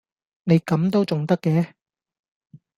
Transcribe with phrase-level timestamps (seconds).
[0.45, 1.73] 你噉都重得嘅